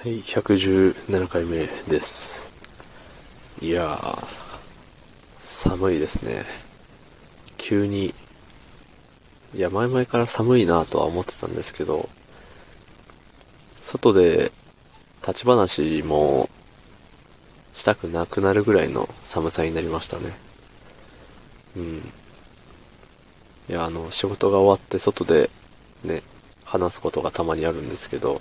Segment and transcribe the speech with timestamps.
[0.00, 2.52] はい、117回目です。
[3.60, 4.26] いやー、
[5.40, 6.44] 寒いですね。
[7.56, 8.14] 急に、
[9.56, 12.08] いや、前々から寒いなとは思ってたんですけど、
[13.82, 14.52] 外で
[15.26, 16.48] 立ち話も
[17.74, 20.32] したくなくなるぐらいの寒さになりましたね。
[21.76, 21.96] うん。
[23.68, 25.50] いや、あの、仕事が終わって外で
[26.04, 26.22] ね、
[26.64, 28.40] 話すことがたまにあるんですけど、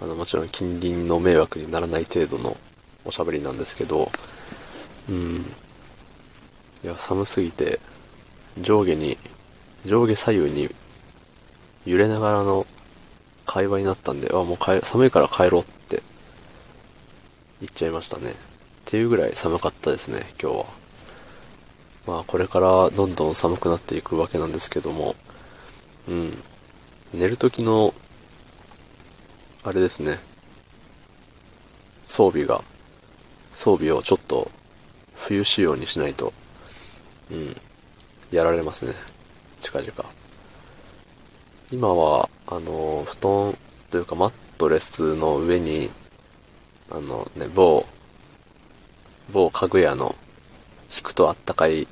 [0.00, 2.56] あの、もちろん近隣の迷惑にならない程度の
[3.04, 4.10] おしゃべりなんですけど、
[5.08, 5.46] うん。
[6.82, 7.80] いや、寒すぎて、
[8.60, 9.18] 上下に、
[9.86, 10.74] 上下左右に
[11.84, 12.66] 揺れながらの
[13.46, 16.02] 会話になったんで、あ、もう寒いから帰ろうって
[17.60, 18.30] 言っちゃいましたね。
[18.30, 18.34] っ
[18.84, 20.66] ていうぐらい寒かったですね、今日は。
[22.06, 25.14] まあ、これからどんどん寒くなっていくわけなんですけども、
[26.08, 26.42] うん。
[27.12, 27.94] 寝る時の
[29.66, 30.18] あれですね。
[32.04, 32.62] 装備が、
[33.54, 34.50] 装備をちょっと
[35.14, 36.34] 冬仕様にしないと、
[37.30, 37.56] うん、
[38.30, 38.92] やられますね。
[39.60, 39.92] 近々。
[41.72, 43.58] 今は、あの、布団
[43.90, 45.88] というかマットレスの上に、
[46.90, 47.86] あのね、某、
[49.32, 50.14] 某家具屋の
[50.94, 51.88] 引くとあったかい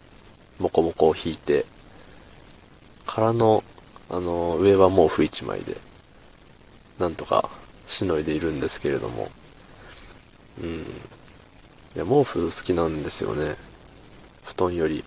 [0.58, 1.64] モコモコを引いて、
[3.06, 3.64] からの、
[4.10, 5.78] あの、上は毛布一枚で、
[6.98, 7.48] なんとか
[7.92, 9.30] しのいでいるんですけれども。
[10.62, 10.80] うん。
[10.80, 10.84] い
[11.94, 13.56] や、毛布好きなんですよね。
[14.42, 15.04] 布団より。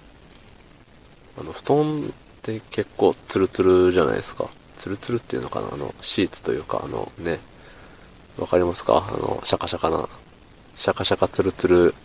[1.39, 2.11] あの、布団っ
[2.43, 4.47] て結構ツルツルじゃないですか。
[4.77, 5.69] ツルツルっていうのかな？
[5.73, 7.39] あの、シーツというか、あのね。
[8.37, 9.07] わかりますか？
[9.09, 10.07] あの、シャカシャカな、
[10.75, 11.95] シャカシャカツルツル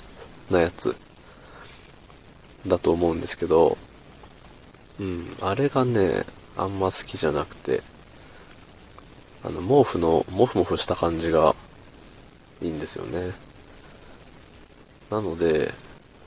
[0.51, 0.97] なやつ。
[2.67, 3.79] だと思うんですけど、
[4.99, 6.25] うん、あれがね、
[6.57, 7.83] あんま好きじゃなくて、
[9.43, 11.55] あの、毛布の、モフモフした感じが
[12.61, 13.33] いいんですよね。
[15.11, 15.73] なので、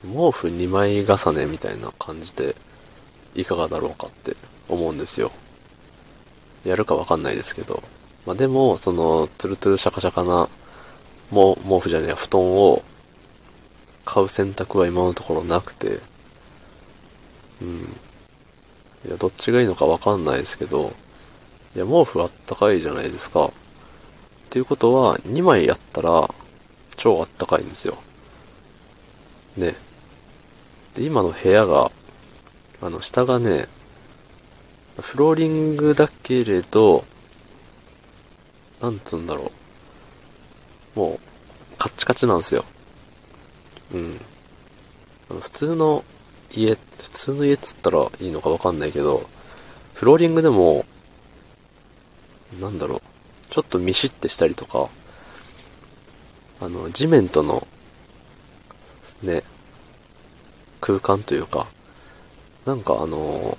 [0.02, 2.56] 毛布2枚重ねみたいな感じで、
[3.34, 4.36] いかがだろうかって
[4.68, 5.30] 思うんですよ。
[6.64, 7.82] やるかわかんないですけど。
[8.26, 10.48] まあ、でも、その、ツルツルシャカシャカな、
[11.30, 12.82] も毛布じゃねえや、布団を
[14.04, 16.00] 買う選択は今のところなくて、
[17.60, 17.96] うん。
[19.06, 20.92] いや、どっちがいいのかわかんないですけど、
[21.76, 23.46] いや、毛布あったかいじゃないですか。
[23.46, 23.50] っ
[24.50, 26.28] ていうことは、2枚やったら、
[26.96, 27.98] 超あったかいんですよ。
[29.56, 29.74] ね。
[30.94, 31.90] で、今の部屋が、
[32.80, 33.66] あの、下がね、
[35.00, 37.04] フローリングだけれど、
[38.80, 39.50] なんつうんだろ
[40.94, 40.98] う。
[40.98, 42.64] もう、カッチカチなんですよ。
[43.92, 44.20] うん。
[45.40, 46.04] 普通の
[46.52, 49.28] 家、普通の家っつったらいいのかわかんないけど、
[49.94, 50.84] フローリングでも、
[52.60, 53.00] なんだろう、
[53.50, 54.88] ちょっとミシってしたりとか、
[56.60, 57.66] あの、地面との、
[59.22, 59.42] ね、
[60.80, 61.66] 空間というか、
[62.64, 63.58] なんかあの、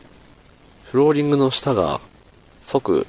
[0.91, 1.99] フローリングの下が
[2.59, 3.05] 即、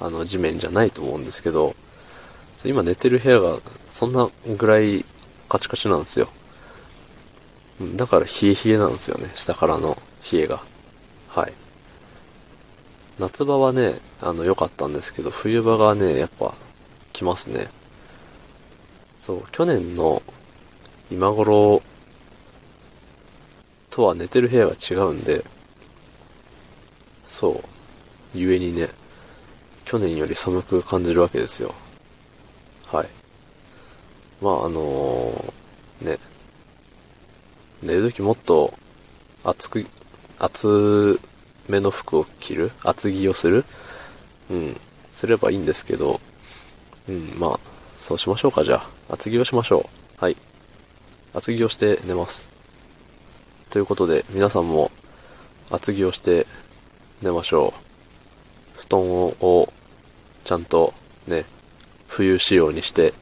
[0.00, 1.74] あの、地面じゃないと思うんですけど、
[2.64, 5.04] 今寝てる部屋がそんなぐらい
[5.48, 6.28] カチカチなんですよ。
[7.94, 9.96] だから冷え冷えなんですよね、下からの
[10.32, 10.62] 冷えが。
[11.28, 11.52] はい。
[13.18, 16.54] 夏場はね、あの、良かったんですけど、冬場がね、やっぱ、
[17.12, 17.68] 来ますね。
[19.18, 20.22] そう、去年の
[21.10, 21.82] 今頃
[23.90, 25.44] とは寝てる部屋が違うんで、
[27.26, 27.68] そう、
[28.34, 28.88] ゆえにね、
[29.84, 31.74] 去年より寒く感じるわけですよ。
[32.86, 33.08] はい。
[34.40, 35.52] まあ、あの
[36.00, 36.18] ね、
[37.82, 38.72] 寝るときもっと
[39.42, 39.86] 厚く、
[40.38, 41.18] 厚
[41.68, 43.64] めの服を着る厚着をする
[44.50, 44.80] うん。
[45.12, 46.20] すればいいんですけど、
[47.08, 47.60] うん、まあ、
[47.96, 48.76] そうしましょうか、じゃ
[49.08, 49.14] あ。
[49.14, 49.88] 厚着をしましょ
[50.20, 50.24] う。
[50.24, 50.36] はい。
[51.34, 52.50] 厚着をして寝ます。
[53.70, 54.90] ということで、皆さんも
[55.70, 56.46] 厚着をして
[57.20, 57.74] 寝ましょ
[58.76, 58.80] う。
[58.80, 59.72] 布団を
[60.44, 60.94] ちゃんと
[61.26, 61.44] ね、
[62.06, 63.12] 冬仕様にして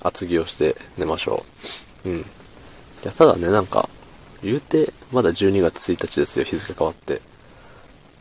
[0.00, 1.44] 厚着をして寝ましょ
[2.04, 2.08] う。
[2.10, 2.20] うん。
[2.20, 2.24] い
[3.02, 3.88] や、ただね、なんか、
[4.42, 7.20] 言うて、まだ12月1日ですよ、日付変わって。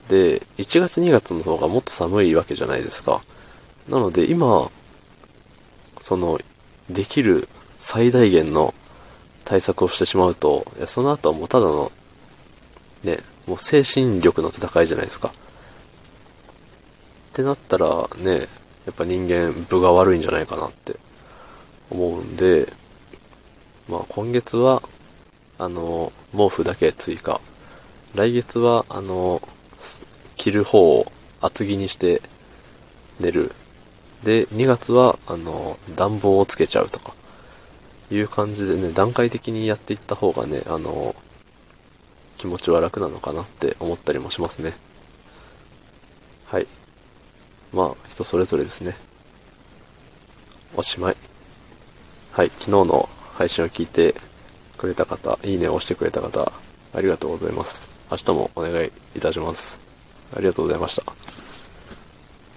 [0.07, 3.21] で、1月2月の方がもっと寒いわけじゃないですか。
[3.87, 4.69] なので、今、
[5.99, 6.39] その、
[6.89, 8.73] できる最大限の
[9.45, 11.91] 対策をしてしまうと、いやその後はもうただの、
[13.03, 15.29] ね、もう精神力の戦いじゃないですか。
[15.29, 15.31] っ
[17.33, 18.47] てなったら、ね、
[18.85, 20.95] やっぱ人間、分が悪いんじゃないかなって
[21.89, 22.71] 思うんで、
[23.89, 24.81] まあ今月は、
[25.57, 27.39] あの、毛布だけ追加。
[28.15, 29.41] 来月は、あの、
[30.43, 31.09] 着る方を
[31.39, 32.21] 厚着にして
[33.17, 33.53] 寝る。
[34.25, 37.13] で、2月は、あの、暖房をつけちゃうとか、
[38.11, 41.15] いう感じでね、段階的にやっていった方がね、あの、
[42.37, 44.73] 気持ちは楽なのかなって思ったりもしますね。
[46.47, 46.67] はい。
[47.71, 48.97] まあ、人それぞれですね。
[50.75, 51.15] おしまい。
[52.33, 54.13] はい、昨日の配信を聞いて
[54.77, 56.51] くれた方、いいねを押してくれた方、
[56.93, 57.89] ありがとうございます。
[58.11, 59.82] 明日もお願いいたします。
[60.35, 61.22] ありがとうございました。